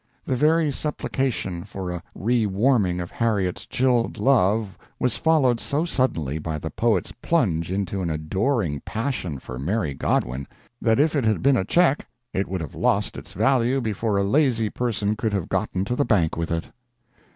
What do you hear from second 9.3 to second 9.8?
for